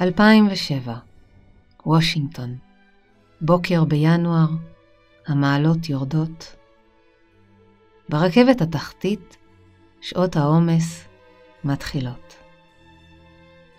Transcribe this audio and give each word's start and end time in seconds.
2007, 0.00 0.94
וושינגטון. 1.86 2.56
בוקר 3.40 3.84
בינואר, 3.84 4.48
המעלות 5.26 5.88
יורדות. 5.88 6.56
ברכבת 8.08 8.60
התחתית, 8.60 9.36
שעות 10.00 10.36
העומס 10.36 11.04
מתחילות. 11.64 12.34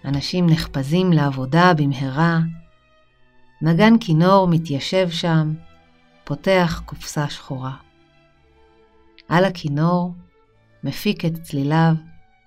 אנשים 0.06 0.50
נחפזים 0.50 1.14
לעבודה 1.14 1.72
במהרה, 1.78 2.40
נגן 3.62 3.94
כינור 4.00 4.48
מתיישב 4.48 5.10
שם, 5.10 5.54
פותח 6.24 6.82
קופסה 6.86 7.30
שחורה. 7.30 7.76
על 9.28 9.46
הכינור 9.46 10.14
מפיק 10.84 11.26
את 11.26 11.42
צליליו 11.42 11.94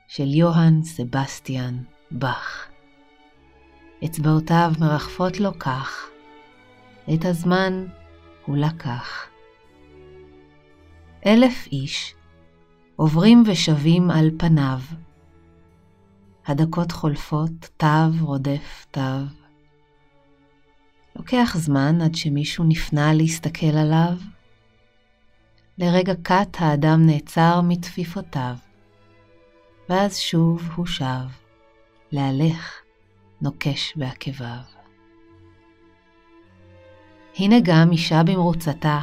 של 0.09 0.29
יוהאן 0.35 0.83
סבסטיאן 0.83 1.79
באך. 2.11 2.72
אצבעותיו 4.05 4.73
מרחפות 4.81 5.41
לו 5.41 5.59
כך, 5.59 6.07
את 7.15 7.25
הזמן 7.25 7.87
הוא 8.47 8.57
לקח. 8.57 9.27
אלף 11.27 11.67
איש 11.67 12.15
עוברים 12.97 13.45
ושבים 13.47 14.11
על 14.11 14.31
פניו. 14.39 14.79
הדקות 16.47 16.93
חולפות, 16.93 17.51
תו 17.77 17.87
רודף 18.21 18.87
תו. 18.91 19.01
לוקח 21.17 21.57
זמן 21.59 22.01
עד 22.01 22.15
שמישהו 22.15 22.65
נפנה 22.65 23.15
להסתכל 23.15 23.77
עליו. 23.77 24.17
לרגע 25.79 26.15
קט 26.23 26.57
האדם 26.59 27.07
נעצר 27.07 27.61
מתפיפותיו, 27.61 28.55
ואז 29.89 30.19
שוב 30.19 30.71
הוא 30.77 30.87
שב, 30.87 31.29
להלך 32.13 32.82
נוקש 33.43 33.93
בעקביו. 33.97 34.63
הנה 37.37 37.57
גם 37.63 37.93
אישה 37.93 38.23
במרוצתה 38.23 39.01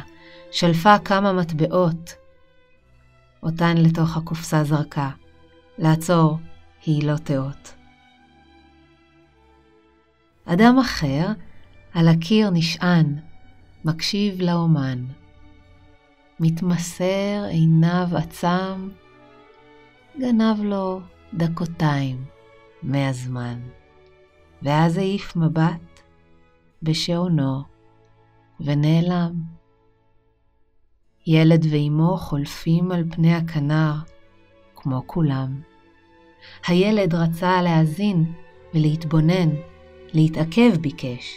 שלפה 0.50 0.98
כמה 0.98 1.32
מטבעות, 1.32 2.14
אותן 3.42 3.76
לתוך 3.76 4.16
הקופסה 4.16 4.64
זרקה. 4.64 5.10
לעצור 5.80 6.38
היא 6.86 7.06
לא 7.08 7.16
תאות. 7.16 7.74
אדם 10.44 10.78
אחר 10.78 11.26
על 11.94 12.08
הקיר 12.08 12.50
נשען, 12.50 13.18
מקשיב 13.84 14.40
לאומן. 14.40 15.04
מתמסר 16.40 17.44
עיניו 17.50 18.06
עצם, 18.16 18.88
גנב 20.20 20.60
לו 20.62 21.00
דקותיים 21.34 22.24
מהזמן. 22.82 23.60
ואז 24.62 24.98
העיף 24.98 25.36
מבט 25.36 26.00
בשעונו 26.82 27.62
ונעלם. 28.60 29.32
ילד 31.26 31.66
ואימו 31.70 32.16
חולפים 32.16 32.92
על 32.92 33.04
פני 33.10 33.34
הכנר, 33.34 33.92
כמו 34.76 35.02
כולם. 35.06 35.60
הילד 36.66 37.14
רצה 37.14 37.62
להאזין 37.62 38.32
ולהתבונן, 38.74 39.48
להתעכב 40.12 40.76
ביקש, 40.80 41.36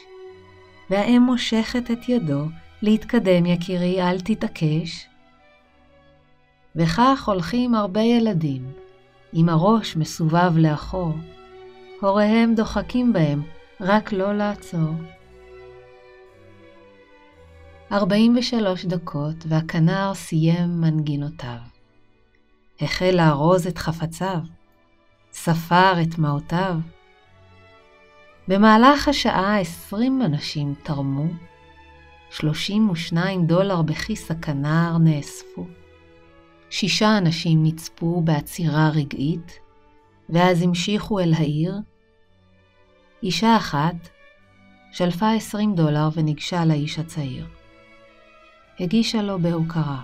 והאם 0.89 1.21
מושכת 1.21 1.91
את 1.91 2.09
ידו, 2.09 2.45
להתקדם 2.81 3.45
יקירי, 3.45 4.01
אל 4.01 4.19
תתעקש. 4.19 5.07
וכך 6.75 7.23
הולכים 7.27 7.75
הרבה 7.75 8.01
ילדים, 8.01 8.71
עם 9.33 9.49
הראש 9.49 9.95
מסובב 9.95 10.57
לאחור, 10.57 11.13
הוריהם 12.03 12.55
דוחקים 12.55 13.13
בהם, 13.13 13.43
רק 13.81 14.13
לא 14.13 14.37
לעצור. 14.37 14.89
43 17.91 18.85
דקות 18.85 19.35
והכנר 19.47 20.11
סיים 20.13 20.81
מנגינותיו. 20.81 21.57
החל 22.81 23.11
לארוז 23.13 23.67
את 23.67 23.77
חפציו, 23.77 24.39
ספר 25.33 25.93
את 26.01 26.17
מעותיו. 26.17 26.75
במהלך 28.47 29.07
השעה 29.07 29.59
20 29.59 30.21
אנשים 30.21 30.73
תרמו, 30.83 31.25
32 32.29 33.45
דולר 33.47 33.81
בכיס 33.81 34.31
הכנר 34.31 34.97
נאספו. 34.97 35.65
שישה 36.69 37.17
אנשים 37.17 37.63
נצפו 37.63 38.21
בעצירה 38.21 38.89
רגעית, 38.89 39.59
ואז 40.29 40.61
המשיכו 40.61 41.19
אל 41.19 41.33
העיר. 41.33 41.73
אישה 43.23 43.57
אחת 43.57 44.09
שלפה 44.91 45.31
20 45.31 45.75
דולר 45.75 46.09
וניגשה 46.13 46.65
לאיש 46.65 46.99
הצעיר. 46.99 47.47
הגישה 48.79 49.21
לו 49.21 49.39
בהוקרה, 49.39 50.01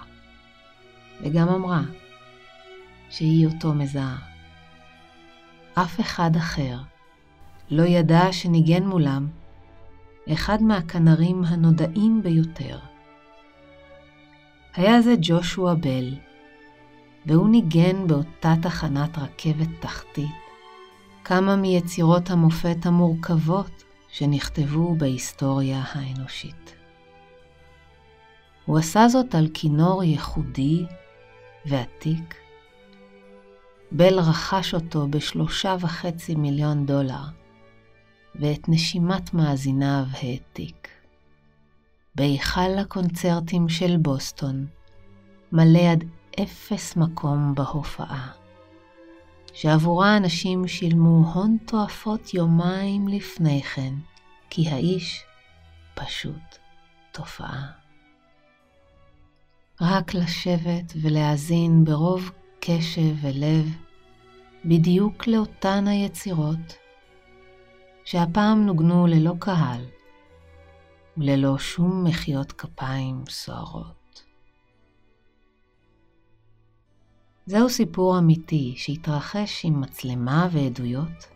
וגם 1.22 1.50
אמרה 1.50 1.81
שהיא 3.09 3.47
אותו 3.47 3.74
מזהה. 3.74 4.18
אף 5.74 6.00
אחד 6.00 6.35
אחר 6.35 6.78
לא 7.72 7.84
ידע 7.84 8.31
שניגן 8.31 8.84
מולם 8.84 9.28
אחד 10.34 10.63
מהכנרים 10.63 11.44
הנודעים 11.44 12.22
ביותר. 12.24 12.79
היה 14.75 15.02
זה 15.02 15.13
ג'ושוע 15.22 15.74
בל, 15.74 16.16
והוא 17.25 17.50
ניגן 17.50 18.08
באותה 18.08 18.53
תחנת 18.62 19.18
רכבת 19.18 19.69
תחתית 19.79 20.49
כמה 21.29 21.56
מיצירות 21.56 22.29
המופת 22.29 22.85
המורכבות 22.85 23.84
שנכתבו 24.07 24.95
בהיסטוריה 24.95 25.84
האנושית. 25.91 26.75
הוא 28.66 28.78
עשה 28.78 29.07
זאת 29.07 29.35
על 29.35 29.47
כינור 29.53 30.03
ייחודי 30.03 30.85
ועתיק. 31.66 32.35
בל 33.91 34.19
רכש 34.19 34.73
אותו 34.73 35.07
בשלושה 35.07 35.75
וחצי 35.79 36.35
מיליון 36.35 36.85
דולר, 36.85 37.23
ואת 38.35 38.69
נשימת 38.69 39.34
מאזיניו 39.34 40.03
העתיק. 40.11 40.88
בהיכל 42.16 42.78
הקונצרטים 42.81 43.69
של 43.69 43.97
בוסטון, 43.97 44.66
מלא 45.51 45.91
עד 45.91 46.03
אפס 46.41 46.96
מקום 46.96 47.56
בהופעה, 47.56 48.39
שעבורה 49.62 50.18
אנשים 50.18 50.68
שילמו 50.68 51.31
הון 51.34 51.58
תועפות 51.66 52.34
יומיים 52.34 53.08
לפני 53.08 53.62
כן, 53.64 53.94
כי 54.50 54.70
האיש 54.70 55.24
פשוט 55.96 56.58
תופעה. 57.12 57.72
רק 59.81 60.14
לשבת 60.14 60.94
ולהאזין 61.02 61.84
ברוב 61.84 62.31
קשב 62.59 63.16
ולב 63.22 63.75
בדיוק 64.66 65.28
לאותן 65.28 65.88
היצירות, 65.88 66.78
שהפעם 68.06 68.66
נוגנו 68.66 69.08
ללא 69.08 69.34
קהל 69.40 69.86
וללא 71.18 71.58
שום 71.58 72.03
מחיאות 72.03 72.52
כפיים 72.52 73.24
סוערות. 73.30 73.99
זהו 77.50 77.70
סיפור 77.70 78.18
אמיתי 78.18 78.74
שהתרחש 78.78 79.66
עם 79.66 79.82
מצלמה 79.82 80.48
ועדויות 80.52 81.28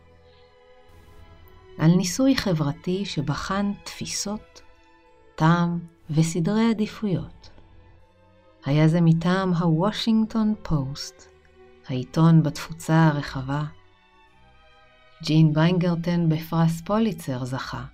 על 1.77 1.91
ניסוי 1.95 2.35
חברתי 2.35 3.05
שבחן 3.05 3.71
תפיסות, 3.83 4.61
טעם 5.35 5.79
וסדרי 6.09 6.69
עדיפויות. 6.69 7.49
היה 8.65 8.87
זה 8.87 9.01
מטעם 9.01 9.53
הוושינגטון 9.53 10.53
פוסט, 10.61 11.27
העיתון 11.87 12.43
בתפוצה 12.43 13.07
הרחבה. 13.07 13.63
ג'ין 15.23 15.51
ויינגרטן 15.55 16.29
בפרס 16.29 16.81
פוליצר 16.81 17.45
זכה. 17.45 17.85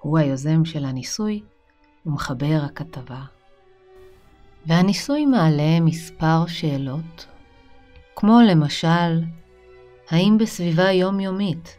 הוא 0.00 0.18
היוזם 0.18 0.64
של 0.64 0.84
הניסוי 0.84 1.42
ומחבר 2.06 2.60
הכתבה. 2.64 3.22
והניסוי 4.66 5.26
מעלה 5.26 5.80
מספר 5.80 6.46
שאלות, 6.46 7.26
כמו 8.20 8.40
למשל, 8.50 9.22
האם 10.10 10.38
בסביבה 10.40 10.90
יומיומית 10.90 11.78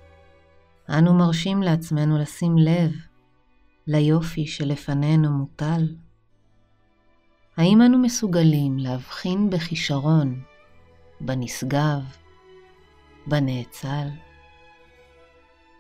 אנו 0.89 1.13
מרשים 1.13 1.63
לעצמנו 1.63 2.17
לשים 2.17 2.57
לב 2.57 2.91
ליופי 3.87 4.47
שלפנינו 4.47 5.31
מוטל? 5.31 5.95
האם 7.57 7.81
אנו 7.81 7.97
מסוגלים 7.97 8.77
להבחין 8.77 9.49
בכישרון, 9.49 10.41
בנשגב, 11.21 12.01
בנאצל, 13.27 14.07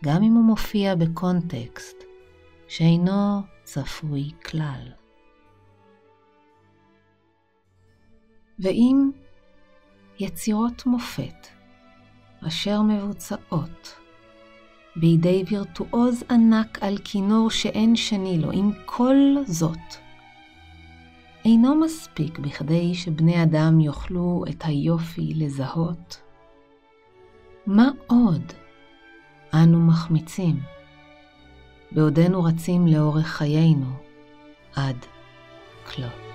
גם 0.03 0.23
אם 0.23 0.33
הוא 0.33 0.43
מופיע 0.43 0.95
בקונטקסט 0.95 1.97
שאינו 2.67 3.41
צפוי 3.63 4.31
כלל? 4.45 4.91
ואם 8.59 9.11
יצירות 10.19 10.85
מופת 10.85 11.47
אשר 12.47 12.81
מבוצעות 12.81 13.95
בידי 14.95 15.43
וירטואוז 15.47 16.23
ענק 16.29 16.83
על 16.83 16.97
כינור 17.03 17.49
שאין 17.49 17.95
שני 17.95 18.37
לו, 18.37 18.51
עם 18.51 18.71
כל 18.85 19.15
זאת. 19.45 19.95
אינו 21.45 21.75
מספיק 21.75 22.39
בכדי 22.39 22.95
שבני 22.95 23.43
אדם 23.43 23.79
יוכלו 23.79 24.43
את 24.49 24.63
היופי 24.65 25.33
לזהות. 25.35 26.21
מה 27.65 27.89
עוד 28.07 28.43
אנו 29.53 29.79
מחמיצים, 29.79 30.59
בעודנו 31.91 32.43
רצים 32.43 32.87
לאורך 32.87 33.27
חיינו 33.27 33.91
עד 34.75 35.05
כלות. 35.85 36.28